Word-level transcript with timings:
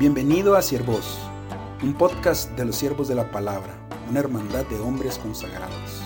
Bienvenido 0.00 0.56
a 0.56 0.62
Siervos, 0.62 1.18
un 1.82 1.92
podcast 1.92 2.52
de 2.52 2.64
los 2.64 2.76
siervos 2.76 3.06
de 3.06 3.14
la 3.14 3.30
palabra, 3.30 3.86
una 4.08 4.20
hermandad 4.20 4.64
de 4.64 4.80
hombres 4.80 5.18
consagrados. 5.18 6.00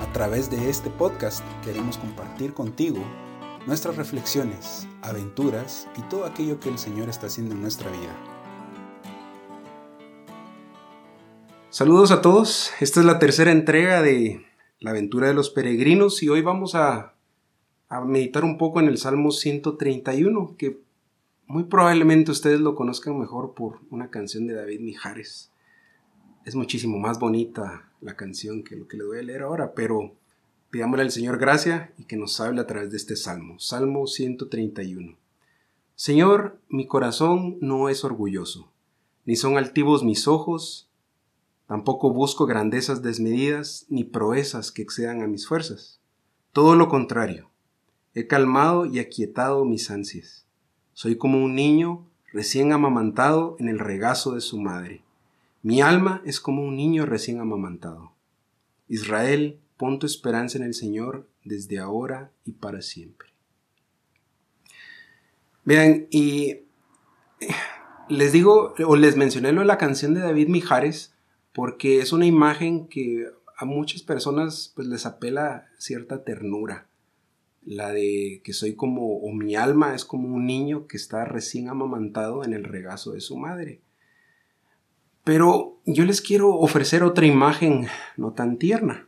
A 0.00 0.10
través 0.14 0.50
de 0.50 0.70
este 0.70 0.88
podcast 0.88 1.44
queremos 1.62 1.98
compartir 1.98 2.54
contigo 2.54 3.04
nuestras 3.66 3.96
reflexiones, 3.96 4.88
aventuras 5.02 5.88
y 5.98 6.00
todo 6.08 6.24
aquello 6.24 6.58
que 6.58 6.70
el 6.70 6.78
Señor 6.78 7.10
está 7.10 7.26
haciendo 7.26 7.54
en 7.54 7.60
nuestra 7.60 7.90
vida. 7.90 8.16
Saludos 11.68 12.12
a 12.12 12.22
todos, 12.22 12.70
esta 12.80 13.00
es 13.00 13.04
la 13.04 13.18
tercera 13.18 13.52
entrega 13.52 14.00
de 14.00 14.42
la 14.80 14.92
aventura 14.92 15.26
de 15.26 15.34
los 15.34 15.50
peregrinos 15.50 16.22
y 16.22 16.30
hoy 16.30 16.40
vamos 16.40 16.74
a, 16.74 17.12
a 17.90 18.00
meditar 18.06 18.42
un 18.42 18.56
poco 18.56 18.80
en 18.80 18.88
el 18.88 18.96
Salmo 18.96 19.32
131 19.32 20.56
que 20.56 20.80
muy 21.52 21.64
probablemente 21.64 22.30
ustedes 22.30 22.60
lo 22.60 22.74
conozcan 22.74 23.18
mejor 23.18 23.52
por 23.52 23.80
una 23.90 24.08
canción 24.08 24.46
de 24.46 24.54
David 24.54 24.80
Mijares. 24.80 25.50
Es 26.46 26.54
muchísimo 26.54 26.98
más 26.98 27.18
bonita 27.18 27.92
la 28.00 28.16
canción 28.16 28.64
que 28.64 28.74
lo 28.74 28.88
que 28.88 28.96
le 28.96 29.04
voy 29.04 29.18
a 29.18 29.22
leer 29.22 29.42
ahora, 29.42 29.74
pero 29.74 30.14
pidámosle 30.70 31.02
al 31.02 31.10
Señor 31.10 31.36
gracia 31.36 31.92
y 31.98 32.04
que 32.04 32.16
nos 32.16 32.40
hable 32.40 32.62
a 32.62 32.66
través 32.66 32.90
de 32.90 32.96
este 32.96 33.16
salmo. 33.16 33.58
Salmo 33.58 34.06
131. 34.06 35.18
Señor, 35.94 36.58
mi 36.70 36.86
corazón 36.86 37.58
no 37.60 37.90
es 37.90 38.02
orgulloso, 38.02 38.72
ni 39.26 39.36
son 39.36 39.58
altivos 39.58 40.04
mis 40.04 40.26
ojos, 40.26 40.88
tampoco 41.66 42.14
busco 42.14 42.46
grandezas 42.46 43.02
desmedidas, 43.02 43.84
ni 43.90 44.04
proezas 44.04 44.72
que 44.72 44.80
excedan 44.80 45.20
a 45.20 45.26
mis 45.26 45.46
fuerzas. 45.46 46.00
Todo 46.52 46.76
lo 46.76 46.88
contrario, 46.88 47.50
he 48.14 48.26
calmado 48.26 48.86
y 48.86 49.00
aquietado 49.00 49.66
mis 49.66 49.90
ansias 49.90 50.46
soy 50.94 51.16
como 51.16 51.42
un 51.42 51.54
niño 51.54 52.06
recién 52.32 52.72
amamantado 52.72 53.56
en 53.58 53.68
el 53.68 53.78
regazo 53.78 54.34
de 54.34 54.40
su 54.40 54.58
madre. 54.60 55.02
Mi 55.62 55.80
alma 55.80 56.22
es 56.24 56.40
como 56.40 56.62
un 56.62 56.76
niño 56.76 57.06
recién 57.06 57.40
amamantado. 57.40 58.12
Israel, 58.88 59.58
pon 59.76 59.98
tu 59.98 60.06
esperanza 60.06 60.58
en 60.58 60.64
el 60.64 60.74
Señor 60.74 61.26
desde 61.44 61.78
ahora 61.78 62.30
y 62.44 62.52
para 62.52 62.82
siempre. 62.82 63.28
Vean, 65.64 66.06
y 66.10 66.50
eh, 66.50 66.64
les 68.08 68.32
digo, 68.32 68.74
o 68.84 68.96
les 68.96 69.16
mencioné 69.16 69.52
lo 69.52 69.60
de 69.60 69.66
la 69.66 69.78
canción 69.78 70.14
de 70.14 70.20
David 70.20 70.48
Mijares, 70.48 71.14
porque 71.52 72.00
es 72.00 72.12
una 72.12 72.26
imagen 72.26 72.88
que 72.88 73.28
a 73.56 73.64
muchas 73.64 74.02
personas 74.02 74.72
pues 74.74 74.88
les 74.88 75.06
apela 75.06 75.68
cierta 75.78 76.24
ternura 76.24 76.86
la 77.64 77.92
de 77.92 78.40
que 78.44 78.52
soy 78.52 78.74
como, 78.74 79.18
o 79.18 79.32
mi 79.32 79.54
alma 79.54 79.94
es 79.94 80.04
como 80.04 80.28
un 80.28 80.46
niño 80.46 80.86
que 80.86 80.96
está 80.96 81.24
recién 81.24 81.68
amamantado 81.68 82.44
en 82.44 82.52
el 82.52 82.64
regazo 82.64 83.12
de 83.12 83.20
su 83.20 83.36
madre. 83.36 83.80
Pero 85.24 85.78
yo 85.86 86.04
les 86.04 86.20
quiero 86.20 86.56
ofrecer 86.56 87.04
otra 87.04 87.26
imagen 87.26 87.86
no 88.16 88.32
tan 88.32 88.58
tierna. 88.58 89.06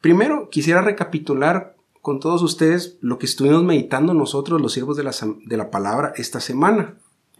Primero, 0.00 0.48
quisiera 0.48 0.80
recapitular 0.80 1.76
con 2.00 2.20
todos 2.20 2.42
ustedes 2.42 2.96
lo 3.00 3.18
que 3.18 3.26
estuvimos 3.26 3.64
meditando 3.64 4.14
nosotros, 4.14 4.60
los 4.60 4.72
siervos 4.72 4.96
de 4.96 5.02
la, 5.02 5.12
de 5.44 5.56
la 5.56 5.70
palabra, 5.70 6.12
esta 6.16 6.40
semana. 6.40 6.96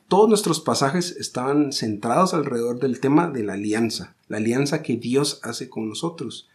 Todos 0.09 0.29
nuestros 0.29 0.61
pasajes 0.61 1.13
estaban 1.13 1.73
centrados 1.73 2.35
alrededor 2.35 2.81
del 2.81 3.01
tema 3.01 3.31
de 3.31 3.45
la 3.45 3.55
alianza, 3.55 4.17
la 4.27 4.39
alianza 4.39 4.83
que 4.83 4.97
Dios 4.97 5.41
hace 5.43 5.69
con 5.69 5.89
nosotros. 5.89 6.49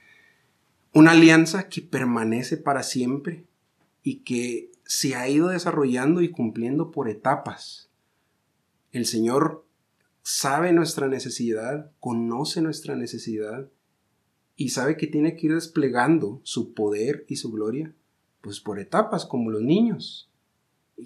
Una 0.94 1.12
alianza 1.12 1.70
que 1.70 1.82
permanece 1.82 2.56
para 2.56 2.84
siempre 2.84 3.46
y 4.04 4.18
que 4.18 4.72
se 4.86 5.16
ha 5.16 5.28
ido 5.28 5.48
desarrollando 5.48 6.22
y 6.22 6.30
cumpliendo 6.30 6.92
por 6.92 7.10
etapas. 7.10 7.90
El 8.92 9.08
Señor 9.08 9.66
sabe 10.22 10.72
nuestra 10.72 11.08
necesidad, 11.08 11.92
conoce 12.00 12.62
nuestra 12.62 12.96
necesidad 12.96 13.70
y 14.56 14.70
sabe 14.70 14.96
que 14.96 15.08
tiene 15.08 15.36
que 15.36 15.48
ir 15.48 15.56
desplegando 15.56 16.42
su 16.44 16.76
poder 16.76 17.26
y 17.28 17.38
su 17.38 17.52
gloria, 17.52 17.92
pues 18.42 18.60
por 18.60 18.80
etapas, 18.80 19.26
como 19.26 19.50
los 19.50 19.64
niños. 19.64 20.30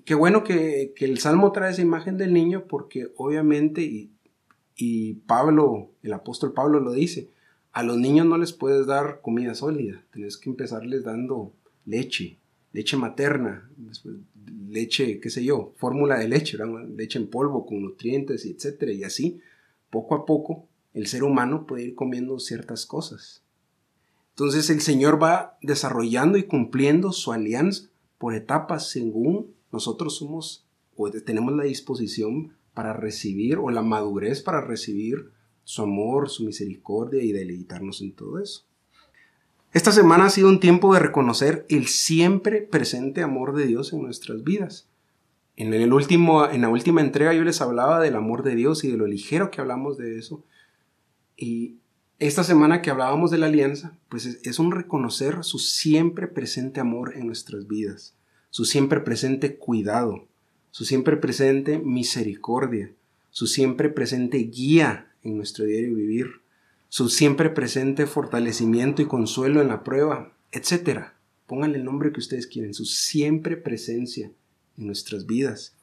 Qué 0.03 0.15
bueno 0.15 0.43
que, 0.43 0.93
el 0.97 1.17
Salmo 1.19 1.53
trae 1.53 1.71
esa 1.71 1.81
imagen 1.81 2.17
del 2.17 2.33
niño 2.33 2.65
porque 2.67 3.13
obviamente, 3.15 3.83
y, 3.83 4.11
y 4.75 5.13
Pablo, 5.13 5.91
el 6.03 6.11
apóstol 6.11 6.51
Pablo 6.51 6.81
lo 6.81 6.91
dice, 6.91 7.29
a 7.77 7.83
los 7.83 7.95
niños 7.99 8.25
no 8.25 8.39
les 8.39 8.53
puedes 8.53 8.87
dar 8.87 9.21
comida 9.21 9.53
sólida, 9.53 10.03
tienes 10.11 10.37
que 10.37 10.49
empezarles 10.49 11.03
dando 11.03 11.53
leche, 11.85 12.39
leche 12.73 12.97
materna, 12.97 13.69
leche, 14.67 15.19
qué 15.19 15.29
sé 15.29 15.45
yo, 15.45 15.75
fórmula 15.77 16.17
de 16.17 16.27
leche, 16.27 16.57
leche 16.95 17.19
en 17.19 17.27
polvo 17.27 17.67
con 17.67 17.83
nutrientes, 17.83 18.47
etcétera, 18.47 18.93
y 18.93 19.03
así, 19.03 19.41
poco 19.91 20.15
a 20.15 20.25
poco, 20.25 20.67
el 20.95 21.05
ser 21.05 21.23
humano 21.23 21.67
puede 21.67 21.83
ir 21.83 21.93
comiendo 21.93 22.39
ciertas 22.39 22.87
cosas. 22.87 23.43
Entonces 24.31 24.71
el 24.71 24.81
Señor 24.81 25.21
va 25.21 25.59
desarrollando 25.61 26.39
y 26.39 26.47
cumpliendo 26.47 27.11
su 27.11 27.31
alianza 27.31 27.89
por 28.17 28.33
etapas 28.33 28.89
según 28.89 29.53
nosotros 29.71 30.17
somos 30.17 30.65
o 30.95 31.11
tenemos 31.11 31.53
la 31.53 31.65
disposición 31.65 32.53
para 32.73 32.93
recibir 32.93 33.59
o 33.59 33.69
la 33.69 33.83
madurez 33.83 34.41
para 34.41 34.61
recibir 34.61 35.36
su 35.67 35.81
amor, 35.81 36.29
su 36.29 36.45
misericordia 36.45 37.21
y 37.21 37.33
deleitarnos 37.33 37.99
en 37.99 38.13
todo 38.13 38.39
eso. 38.39 38.63
Esta 39.73 39.91
semana 39.91 40.27
ha 40.27 40.29
sido 40.29 40.47
un 40.47 40.61
tiempo 40.61 40.93
de 40.93 41.01
reconocer 41.01 41.65
el 41.67 41.87
siempre 41.87 42.61
presente 42.61 43.21
amor 43.21 43.53
de 43.53 43.67
Dios 43.67 43.91
en 43.91 44.01
nuestras 44.01 44.45
vidas. 44.45 44.87
En, 45.57 45.73
el 45.73 45.91
último, 45.91 46.49
en 46.49 46.61
la 46.61 46.69
última 46.69 47.01
entrega 47.01 47.33
yo 47.33 47.43
les 47.43 47.59
hablaba 47.59 47.99
del 47.99 48.15
amor 48.15 48.43
de 48.43 48.55
Dios 48.55 48.85
y 48.85 48.91
de 48.91 48.95
lo 48.95 49.07
ligero 49.07 49.51
que 49.51 49.59
hablamos 49.59 49.97
de 49.97 50.17
eso. 50.17 50.41
Y 51.35 51.75
esta 52.17 52.45
semana 52.45 52.81
que 52.81 52.89
hablábamos 52.89 53.29
de 53.29 53.37
la 53.37 53.47
alianza, 53.47 53.91
pues 54.07 54.25
es, 54.25 54.39
es 54.47 54.59
un 54.59 54.71
reconocer 54.71 55.43
su 55.43 55.59
siempre 55.59 56.27
presente 56.27 56.79
amor 56.79 57.11
en 57.17 57.27
nuestras 57.27 57.67
vidas, 57.67 58.15
su 58.51 58.63
siempre 58.63 59.01
presente 59.01 59.57
cuidado, 59.57 60.27
su 60.71 60.85
siempre 60.85 61.17
presente 61.17 61.77
misericordia, 61.77 62.93
su 63.31 63.47
siempre 63.47 63.89
presente 63.89 64.37
guía 64.37 65.07
en 65.27 65.37
nuestro 65.37 65.65
diario 65.65 65.95
vivir, 65.95 66.27
su 66.89 67.09
siempre 67.09 67.49
presente 67.49 68.05
fortalecimiento 68.05 69.01
y 69.01 69.07
consuelo 69.07 69.61
en 69.61 69.67
la 69.67 69.83
prueba, 69.83 70.33
etc. 70.51 71.07
Pónganle 71.45 71.77
el 71.79 71.85
nombre 71.85 72.11
que 72.11 72.19
ustedes 72.19 72.47
quieren, 72.47 72.73
su 72.73 72.85
siempre 72.85 73.57
presencia 73.57 74.31
en 74.77 74.87
nuestras 74.87 75.25
vidas. 75.25 75.75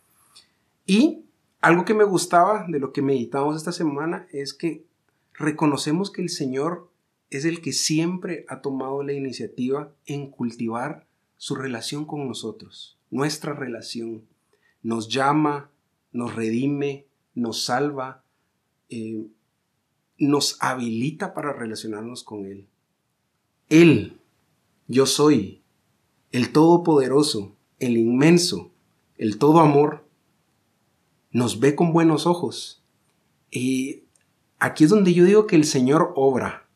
Y 0.86 1.24
algo 1.60 1.84
que 1.84 1.94
me 1.94 2.04
gustaba 2.04 2.66
de 2.68 2.78
lo 2.78 2.92
que 2.92 3.02
meditamos 3.02 3.56
esta 3.56 3.72
semana 3.72 4.26
es 4.32 4.54
que 4.54 4.84
reconocemos 5.34 6.10
que 6.10 6.22
el 6.22 6.28
Señor 6.28 6.90
es 7.30 7.44
el 7.44 7.60
que 7.60 7.72
siempre 7.72 8.44
ha 8.48 8.60
tomado 8.60 9.02
la 9.02 9.12
iniciativa 9.12 9.92
en 10.06 10.30
cultivar 10.30 11.06
su 11.36 11.54
relación 11.54 12.04
con 12.04 12.26
nosotros, 12.26 12.98
nuestra 13.10 13.52
relación. 13.52 14.22
Nos 14.82 15.08
llama, 15.08 15.70
nos 16.12 16.34
redime, 16.34 17.06
nos 17.34 17.64
salva, 17.64 18.23
eh, 18.94 19.26
nos 20.18 20.56
habilita 20.60 21.34
para 21.34 21.52
relacionarnos 21.52 22.22
con 22.22 22.46
Él. 22.46 22.68
Él, 23.68 24.20
yo 24.86 25.06
soy, 25.06 25.62
el 26.30 26.52
Todopoderoso, 26.52 27.56
el 27.80 27.96
inmenso, 27.96 28.70
el 29.18 29.38
todo 29.38 29.58
amor, 29.58 30.06
nos 31.32 31.58
ve 31.58 31.74
con 31.74 31.92
buenos 31.92 32.26
ojos. 32.26 32.84
Y 33.50 34.04
aquí 34.60 34.84
es 34.84 34.90
donde 34.90 35.12
yo 35.12 35.24
digo 35.24 35.48
que 35.48 35.56
el 35.56 35.64
Señor 35.64 36.12
obra 36.14 36.68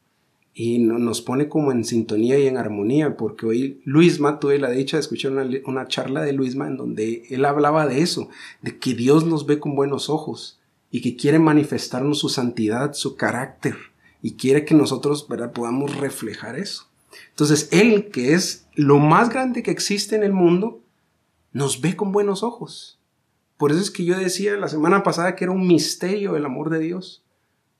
y 0.52 0.78
nos 0.80 1.22
pone 1.22 1.48
como 1.48 1.70
en 1.70 1.84
sintonía 1.84 2.36
y 2.40 2.48
en 2.48 2.56
armonía, 2.56 3.16
porque 3.16 3.46
hoy 3.46 3.80
Luisma, 3.84 4.40
tuve 4.40 4.58
la 4.58 4.70
dicha 4.70 4.96
de 4.96 5.02
escuchar 5.02 5.30
una, 5.30 5.48
una 5.66 5.86
charla 5.86 6.22
de 6.22 6.32
Luisma 6.32 6.66
en 6.66 6.76
donde 6.76 7.26
él 7.30 7.44
hablaba 7.44 7.86
de 7.86 8.02
eso, 8.02 8.28
de 8.60 8.76
que 8.76 8.94
Dios 8.94 9.24
nos 9.24 9.46
ve 9.46 9.60
con 9.60 9.76
buenos 9.76 10.10
ojos 10.10 10.57
y 10.90 11.00
que 11.02 11.16
quiere 11.16 11.38
manifestarnos 11.38 12.18
su 12.18 12.28
santidad, 12.28 12.94
su 12.94 13.16
carácter, 13.16 13.76
y 14.22 14.34
quiere 14.34 14.64
que 14.64 14.74
nosotros 14.74 15.28
¿verdad? 15.28 15.52
podamos 15.52 15.96
reflejar 15.96 16.58
eso. 16.58 16.88
Entonces, 17.30 17.68
Él, 17.72 18.10
que 18.10 18.34
es 18.34 18.66
lo 18.74 18.98
más 18.98 19.28
grande 19.28 19.62
que 19.62 19.70
existe 19.70 20.16
en 20.16 20.22
el 20.22 20.32
mundo, 20.32 20.82
nos 21.52 21.80
ve 21.80 21.96
con 21.96 22.12
buenos 22.12 22.42
ojos. 22.42 22.98
Por 23.56 23.72
eso 23.72 23.80
es 23.80 23.90
que 23.90 24.04
yo 24.04 24.16
decía 24.16 24.56
la 24.56 24.68
semana 24.68 25.02
pasada 25.02 25.34
que 25.34 25.44
era 25.44 25.52
un 25.52 25.66
misterio 25.66 26.36
el 26.36 26.44
amor 26.44 26.70
de 26.70 26.78
Dios, 26.78 27.24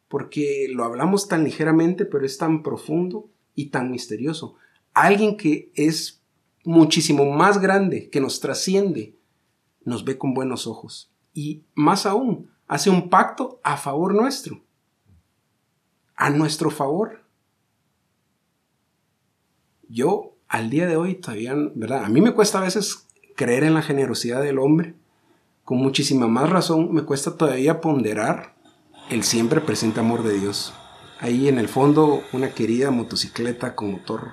porque 0.09 0.67
lo 0.71 0.85
hablamos 0.85 1.29
tan 1.29 1.45
ligeramente, 1.45 2.05
pero 2.05 2.25
es 2.25 2.39
tan 2.39 2.63
profundo 2.63 3.31
y 3.55 3.67
tan 3.67 3.91
misterioso. 3.91 4.57
Alguien 4.95 5.37
que 5.37 5.71
es 5.75 6.23
muchísimo 6.65 7.25
más 7.27 7.61
grande, 7.61 8.09
que 8.11 8.21
nos 8.21 8.41
trasciende, 8.41 9.17
nos 9.85 10.05
ve 10.05 10.19
con 10.19 10.35
buenos 10.35 10.67
ojos. 10.67 11.11
Y 11.33 11.63
más 11.75 12.07
aún, 12.07 12.51
hace 12.69 12.91
un 12.91 13.09
pacto 13.09 13.61
a 13.65 13.77
favor 13.77 14.15
nuestro, 14.15 14.61
a 16.15 16.31
nuestro 16.31 16.71
favor. 16.71 17.25
Yo 19.89 20.35
al 20.49 20.71
día 20.71 20.87
de 20.87 20.97
hoy 20.97 21.15
todavía, 21.17 21.55
¿verdad? 21.75 22.05
A 22.05 22.09
mí 22.09 22.21
me 22.21 22.33
cuesta 22.33 22.59
a 22.59 22.63
veces 22.63 23.07
creer 23.35 23.65
en 23.65 23.75
la 23.75 23.83
generosidad 23.83 24.43
del 24.43 24.59
hombre, 24.59 24.95
con 25.65 25.79
muchísima 25.79 26.27
más 26.29 26.49
razón 26.49 26.95
me 26.95 27.03
cuesta 27.03 27.37
todavía 27.37 27.83
ponderar 27.83 28.55
el 29.11 29.23
siempre 29.23 29.61
presente 29.61 30.01
amor 30.01 30.23
de 30.23 30.39
Dios. 30.39 30.73
Ahí 31.21 31.49
en 31.49 31.59
el 31.59 31.69
fondo 31.69 32.23
una 32.33 32.55
querida 32.55 32.91
motocicleta 32.91 33.75
con 33.75 33.93
motor, 33.93 34.31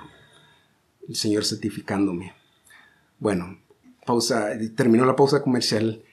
el 1.09 1.15
Señor 1.15 1.43
certificándome. 1.43 2.33
Bueno, 3.19 3.59
pausa, 4.05 4.51
terminó 4.75 5.05
la 5.05 5.17
pausa 5.17 5.41
comercial. 5.41 6.04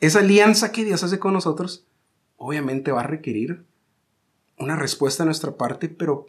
Esa 0.00 0.20
alianza 0.20 0.72
que 0.72 0.84
Dios 0.84 1.02
hace 1.02 1.18
con 1.18 1.32
nosotros 1.32 1.84
obviamente 2.36 2.90
va 2.90 3.00
a 3.00 3.06
requerir 3.06 3.64
una 4.58 4.76
respuesta 4.76 5.22
a 5.22 5.26
nuestra 5.26 5.56
parte, 5.56 5.88
pero 5.88 6.26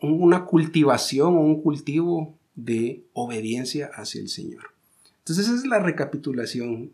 una 0.00 0.46
cultivación 0.46 1.36
o 1.36 1.40
un 1.40 1.62
cultivo 1.62 2.38
de 2.54 3.04
obediencia 3.12 3.90
hacia 3.94 4.20
el 4.20 4.28
Señor. 4.28 4.74
Entonces 5.18 5.46
esa 5.46 5.56
es 5.56 5.66
la 5.66 5.78
recapitulación 5.78 6.92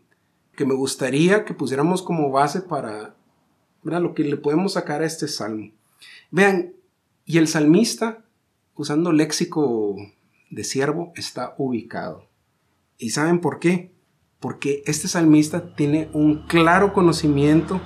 que 0.55 0.65
me 0.65 0.73
gustaría 0.73 1.45
que 1.45 1.53
pusiéramos 1.53 2.01
como 2.01 2.31
base 2.31 2.61
para 2.61 3.15
lo 3.83 4.13
que 4.13 4.23
le 4.23 4.35
podemos 4.35 4.73
sacar 4.73 5.01
a 5.01 5.05
este 5.05 5.27
salmo. 5.27 5.71
Vean, 6.31 6.73
y 7.25 7.37
el 7.37 7.47
salmista, 7.47 8.25
usando 8.75 9.13
léxico 9.13 9.95
de 10.49 10.63
siervo, 10.63 11.13
está 11.15 11.55
ubicado. 11.57 12.27
¿Y 12.97 13.11
saben 13.11 13.39
por 13.39 13.59
qué? 13.59 13.91
Porque 14.39 14.83
este 14.85 15.07
salmista 15.07 15.75
tiene 15.75 16.09
un 16.13 16.45
claro 16.47 16.93
conocimiento 16.93 17.81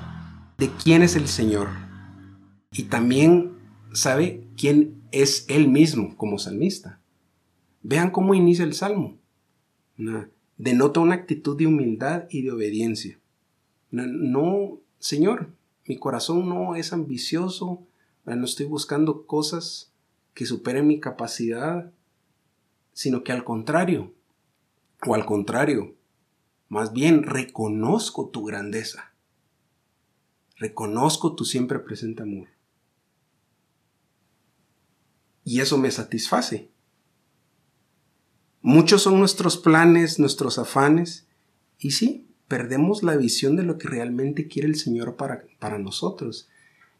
de 0.57 0.69
quién 0.69 1.01
es 1.01 1.15
el 1.15 1.27
Señor. 1.27 1.69
Y 2.71 2.83
también 2.83 3.53
sabe 3.93 4.47
quién 4.57 5.01
es 5.11 5.45
él 5.49 5.67
mismo 5.67 6.15
como 6.17 6.39
salmista. 6.39 6.99
Vean 7.83 8.11
cómo 8.11 8.33
inicia 8.33 8.65
el 8.65 8.73
salmo. 8.73 9.17
denota 10.57 10.99
una 10.99 11.15
actitud 11.15 11.57
de 11.57 11.67
humildad 11.67 12.25
y 12.29 12.43
de 12.43 12.51
obediencia. 12.51 13.19
No, 13.89 14.79
Señor, 14.99 15.49
mi 15.85 15.97
corazón 15.97 16.47
no 16.47 16.75
es 16.75 16.93
ambicioso, 16.93 17.85
no 18.25 18.45
estoy 18.45 18.65
buscando 18.67 19.25
cosas 19.25 19.91
que 20.33 20.45
superen 20.45 20.87
mi 20.87 20.99
capacidad, 20.99 21.91
sino 22.93 23.23
que 23.23 23.31
al 23.31 23.43
contrario, 23.43 24.13
o 25.05 25.15
al 25.15 25.25
contrario, 25.25 25.95
más 26.71 26.93
bien 26.93 27.23
reconozco 27.23 28.29
tu 28.29 28.45
grandeza, 28.45 29.11
reconozco 30.55 31.35
tu 31.35 31.43
siempre 31.43 31.79
presente 31.79 32.23
amor. 32.23 32.47
Y 35.43 35.59
eso 35.59 35.77
me 35.77 35.91
satisface. 35.91 36.69
Muchos 38.61 39.01
son 39.01 39.19
nuestros 39.19 39.57
planes, 39.57 40.17
nuestros 40.17 40.57
afanes, 40.59 41.27
y 41.77 41.91
sí, 41.91 42.25
perdemos 42.47 43.03
la 43.03 43.17
visión 43.17 43.57
de 43.57 43.63
lo 43.63 43.77
que 43.77 43.89
realmente 43.89 44.47
quiere 44.47 44.69
el 44.69 44.75
Señor 44.75 45.17
para, 45.17 45.43
para 45.59 45.77
nosotros. 45.77 46.47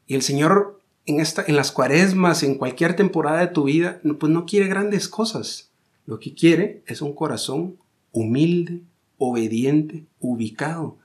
Y 0.06 0.16
el 0.16 0.22
Señor 0.22 0.82
en, 1.06 1.22
esta, 1.22 1.46
en 1.48 1.56
las 1.56 1.72
cuaresmas, 1.72 2.44
en 2.44 2.56
cualquier 2.56 2.98
temporada 2.98 3.40
de 3.40 3.54
tu 3.54 3.64
vida, 3.64 4.02
pues 4.20 4.34
no 4.34 4.46
quiere 4.46 4.68
grandes 4.68 5.08
cosas. 5.08 5.72
Lo 6.06 6.20
que 6.20 6.36
quiere 6.36 6.84
es 6.88 7.02
un 7.02 7.16
corazón 7.16 7.78
humilde, 8.12 8.82
obediente, 9.24 10.08
ubicado, 10.20 10.98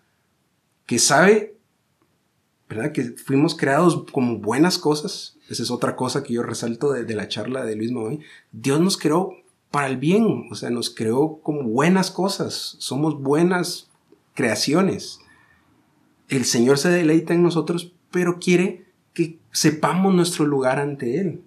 que 0.87 0.99
sabe, 0.99 1.59
¿verdad? 2.67 2.93
Que 2.93 3.03
fuimos 3.13 3.55
creados 3.55 4.07
como 4.11 4.39
buenas 4.39 4.79
cosas. 4.79 5.37
Esa 5.51 5.63
es 5.63 5.71
otra 5.71 5.97
cosa 5.97 6.23
que 6.23 6.33
yo 6.33 6.43
resalto 6.43 6.93
de, 6.93 7.15
la 7.15 7.29
charla 7.29 7.67
de 7.67 7.77
Luis 7.77 7.93
Moy. 7.93 8.21
Dios 8.53 8.81
nos 8.81 8.97
creó 8.97 9.35
para 9.71 9.89
el 9.89 9.99
bien, 9.99 10.49
o 10.51 10.55
sea, 10.55 10.71
nos 10.71 10.89
creó 10.89 11.41
como 11.43 11.65
buenas 11.65 12.11
cosas. 12.11 12.77
Somos 12.79 13.21
buenas 13.21 13.91
creaciones. 14.33 15.19
El 16.29 16.47
Señor 16.47 16.79
se 16.79 16.89
deleita 16.89 17.35
en 17.35 17.43
nosotros, 17.43 17.93
pero 18.11 18.39
quiere 18.39 18.87
que 19.13 19.39
sepamos 19.53 20.15
nuestro 20.15 20.47
lugar 20.47 20.79
ante 20.79 21.21
Él. 21.21 21.43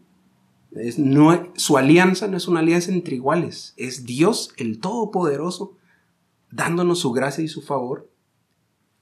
Es, 0.72 1.00
no, 1.00 1.52
su 1.56 1.78
alianza 1.78 2.28
no 2.28 2.38
es 2.38 2.48
una 2.48 2.60
alianza 2.60 2.92
entre 2.92 3.16
iguales, 3.16 3.74
es 3.76 4.06
Dios 4.06 4.54
el 4.58 4.80
Todopoderoso 4.80 5.79
dándonos 6.52 7.00
su 7.00 7.12
gracia 7.12 7.44
y 7.44 7.48
su 7.48 7.62
favor 7.62 8.10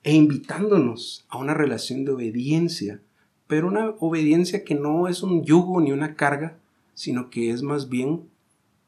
e 0.03 0.13
invitándonos 0.13 1.25
a 1.29 1.37
una 1.37 1.53
relación 1.53 2.05
de 2.05 2.11
obediencia, 2.11 3.01
pero 3.47 3.67
una 3.67 3.89
obediencia 3.99 4.63
que 4.63 4.75
no 4.75 5.07
es 5.07 5.23
un 5.23 5.43
yugo 5.43 5.81
ni 5.81 5.91
una 5.91 6.15
carga, 6.15 6.57
sino 6.93 7.29
que 7.29 7.51
es 7.51 7.61
más 7.61 7.89
bien 7.89 8.29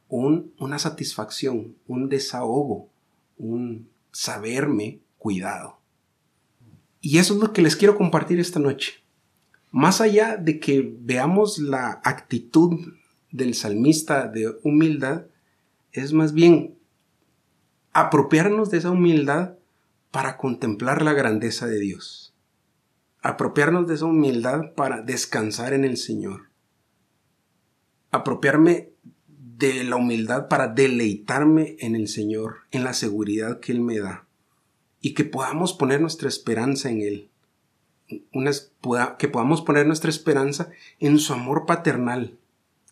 un, 0.08 0.54
una 0.60 0.80
satisfacción, 0.80 1.76
un 1.88 2.10
desahogo, 2.10 2.88
un 3.38 3.88
saberme 4.12 5.00
cuidado. 5.18 5.78
Y 7.02 7.18
eso 7.20 7.36
es 7.36 7.40
lo 7.40 7.54
que 7.54 7.62
les 7.62 7.76
quiero 7.76 7.98
compartir 7.98 8.40
esta 8.40 8.60
noche. 8.60 8.94
Más 9.72 10.02
allá 10.02 10.36
de 10.36 10.60
que 10.60 10.94
veamos 11.00 11.60
la 11.60 12.02
actitud 12.04 12.80
del 13.32 13.54
salmista 13.54 14.28
de 14.28 14.58
humildad, 14.64 15.26
es 15.92 16.12
más 16.12 16.34
bien 16.34 16.79
apropiarnos 18.02 18.70
de 18.70 18.80
esa 18.80 18.92
humildad 18.92 19.56
para 20.12 20.38
contemplar 20.38 21.02
la 21.02 21.14
grandeza 21.14 21.68
de 21.68 21.80
Dios. 21.80 22.34
Apropiarnos 23.22 23.88
de 23.88 23.96
esa 23.96 24.06
humildad 24.06 24.74
para 24.76 25.02
descansar 25.02 25.74
en 25.74 25.86
el 25.86 25.98
Señor. 25.98 26.50
Apropiarme 28.12 28.90
de 29.28 29.84
la 29.84 29.98
humildad 29.98 30.48
para 30.48 30.68
deleitarme 30.68 31.76
en 31.80 31.96
el 31.96 32.08
Señor, 32.08 32.60
en 32.72 32.84
la 32.84 32.94
seguridad 32.94 33.60
que 33.60 33.72
Él 33.72 33.82
me 33.82 34.00
da. 34.00 34.26
Y 35.02 35.14
que 35.14 35.26
podamos 35.26 35.74
poner 35.74 36.02
nuestra 36.02 36.30
esperanza 36.30 36.90
en 36.90 37.02
Él 37.02 37.30
que 39.18 39.28
podamos 39.28 39.62
poner 39.62 39.86
nuestra 39.86 40.10
esperanza 40.10 40.70
en 41.00 41.20
su 41.20 41.34
amor 41.34 41.66
paternal, 41.66 42.38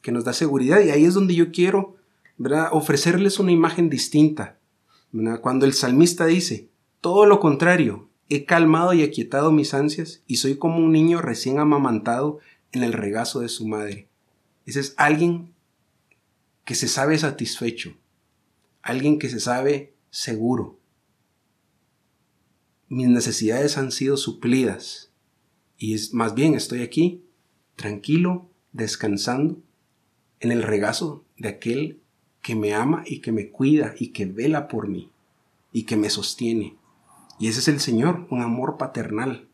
que 0.02 0.12
nos 0.12 0.24
da 0.24 0.34
seguridad. 0.34 0.82
Y 0.82 0.92
ahí 0.92 1.06
es 1.06 1.14
donde 1.14 1.36
yo 1.36 1.52
quiero 1.52 1.96
ofrecerles 2.72 3.40
una 3.40 3.52
imagen 3.52 3.90
distinta. 3.90 4.57
Cuando 5.42 5.66
el 5.66 5.74
salmista 5.74 6.26
dice, 6.26 6.70
todo 7.02 7.26
lo 7.26 7.40
contrario, 7.40 8.10
he 8.30 8.46
calmado 8.46 8.94
y 8.94 9.04
aquietado 9.04 9.52
mis 9.52 9.74
ansias 9.74 10.22
y 10.28 10.38
soy 10.38 10.58
como 10.58 10.78
un 10.78 10.92
niño 10.92 11.22
recién 11.22 11.60
amamantado 11.60 12.40
en 12.72 12.84
el 12.84 12.94
regazo 12.94 13.40
de 13.40 13.50
su 13.50 13.68
madre. 13.68 14.08
Ese 14.66 14.82
es 14.82 14.94
alguien 14.98 15.54
que 16.66 16.76
se 16.76 16.90
sabe 16.90 17.18
satisfecho, 17.18 17.96
alguien 18.82 19.20
que 19.20 19.30
se 19.30 19.40
sabe 19.40 19.94
seguro. 20.10 20.78
Mis 22.90 23.08
necesidades 23.08 23.78
han 23.78 23.92
sido 23.92 24.18
suplidas 24.18 25.12
y 25.78 25.94
es 25.94 26.14
más 26.14 26.34
bien 26.34 26.54
estoy 26.56 26.82
aquí, 26.82 27.24
tranquilo, 27.76 28.50
descansando, 28.74 29.62
en 30.40 30.52
el 30.52 30.64
regazo 30.64 31.24
de 31.38 31.50
aquel 31.50 32.02
que 32.48 32.56
me 32.56 32.74
ama 32.74 33.04
y 33.06 33.20
que 33.20 33.34
me 33.34 33.50
cuida 33.50 33.94
y 34.00 34.14
que 34.14 34.26
vela 34.26 34.70
por 34.70 34.88
mí 34.88 35.12
y 35.74 35.84
que 35.84 35.98
me 35.98 36.10
sostiene. 36.10 36.78
Y 37.40 37.50
ese 37.50 37.60
es 37.60 37.68
el 37.68 37.82
Señor, 37.82 38.26
un 38.30 38.42
amor 38.42 38.78
paternal. 38.78 39.50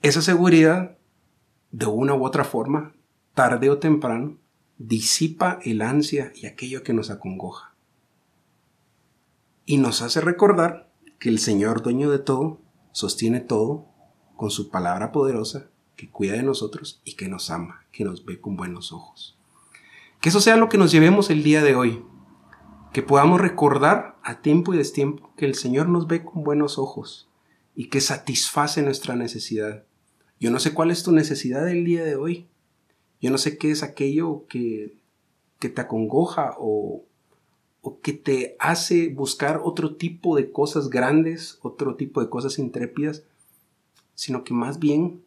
Esa 0.00 0.22
seguridad, 0.22 0.96
de 1.70 1.84
una 1.84 2.14
u 2.14 2.24
otra 2.24 2.44
forma, 2.44 2.94
tarde 3.34 3.68
o 3.68 3.76
temprano, 3.76 4.38
disipa 4.78 5.58
el 5.64 5.82
ansia 5.82 6.32
y 6.34 6.46
aquello 6.46 6.82
que 6.82 6.94
nos 6.94 7.10
acongoja. 7.10 7.74
Y 9.66 9.76
nos 9.76 10.00
hace 10.00 10.22
recordar 10.22 10.90
que 11.18 11.28
el 11.28 11.38
Señor, 11.38 11.82
dueño 11.82 12.08
de 12.08 12.20
todo, 12.20 12.58
sostiene 12.92 13.40
todo 13.40 13.84
con 14.38 14.50
su 14.50 14.70
palabra 14.70 15.12
poderosa 15.12 15.68
que 15.96 16.10
cuida 16.10 16.32
de 16.32 16.42
nosotros 16.42 17.02
y 17.04 17.16
que 17.16 17.28
nos 17.28 17.50
ama, 17.50 17.84
que 17.92 18.06
nos 18.06 18.24
ve 18.24 18.40
con 18.40 18.56
buenos 18.56 18.92
ojos. 18.92 19.36
Que 20.22 20.30
eso 20.30 20.40
sea 20.40 20.56
lo 20.56 20.70
que 20.70 20.78
nos 20.78 20.90
llevemos 20.90 21.28
el 21.28 21.42
día 21.42 21.62
de 21.62 21.74
hoy, 21.74 22.02
que 22.94 23.02
podamos 23.02 23.40
recordar 23.40 24.18
a 24.22 24.40
tiempo 24.40 24.72
y 24.72 24.78
destiempo 24.78 25.34
que 25.36 25.44
el 25.44 25.54
Señor 25.54 25.90
nos 25.90 26.06
ve 26.06 26.24
con 26.24 26.44
buenos 26.44 26.78
ojos 26.78 27.28
y 27.74 27.90
que 27.90 28.00
satisface 28.00 28.80
nuestra 28.82 29.16
necesidad. 29.16 29.84
Yo 30.40 30.50
no 30.50 30.60
sé 30.60 30.72
cuál 30.72 30.90
es 30.90 31.02
tu 31.02 31.12
necesidad 31.12 31.66
del 31.66 31.84
día 31.84 32.04
de 32.04 32.16
hoy. 32.16 32.48
Yo 33.20 33.30
no 33.30 33.36
sé 33.36 33.58
qué 33.58 33.70
es 33.70 33.82
aquello 33.82 34.46
que, 34.48 34.96
que 35.58 35.68
te 35.68 35.82
acongoja 35.82 36.54
o, 36.58 37.04
o 37.82 38.00
que 38.00 38.14
te 38.14 38.56
hace 38.58 39.08
buscar 39.08 39.60
otro 39.62 39.96
tipo 39.96 40.36
de 40.36 40.50
cosas 40.50 40.88
grandes, 40.88 41.58
otro 41.60 41.96
tipo 41.96 42.22
de 42.22 42.30
cosas 42.30 42.58
intrépidas 42.58 43.24
sino 44.14 44.44
que 44.44 44.54
más 44.54 44.78
bien 44.78 45.22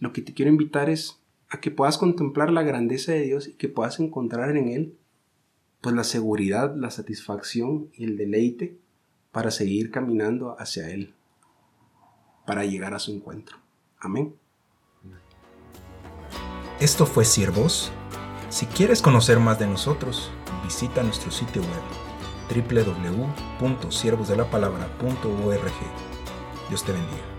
lo 0.00 0.12
que 0.12 0.22
te 0.22 0.34
quiero 0.34 0.50
invitar 0.50 0.90
es 0.90 1.20
a 1.48 1.60
que 1.60 1.70
puedas 1.70 1.98
contemplar 1.98 2.50
la 2.50 2.62
grandeza 2.62 3.12
de 3.12 3.22
Dios 3.22 3.48
y 3.48 3.52
que 3.52 3.68
puedas 3.68 4.00
encontrar 4.00 4.56
en 4.56 4.68
Él 4.68 4.96
pues 5.80 5.94
la 5.94 6.04
seguridad, 6.04 6.74
la 6.74 6.90
satisfacción 6.90 7.90
y 7.94 8.04
el 8.04 8.16
deleite 8.16 8.78
para 9.30 9.50
seguir 9.50 9.90
caminando 9.90 10.56
hacia 10.58 10.90
Él, 10.90 11.14
para 12.46 12.64
llegar 12.64 12.94
a 12.94 12.98
su 12.98 13.12
encuentro. 13.12 13.58
Amén. 13.98 14.34
Esto 16.80 17.06
fue 17.06 17.24
Siervos. 17.24 17.92
Si 18.48 18.66
quieres 18.66 19.02
conocer 19.02 19.38
más 19.38 19.58
de 19.58 19.66
nosotros, 19.66 20.30
visita 20.64 21.02
nuestro 21.02 21.30
sitio 21.30 21.62
web 21.62 21.82
www.siervosdelapalabra.org. 23.60 25.72
Dios 26.68 26.84
te 26.84 26.92
bendiga. 26.92 27.35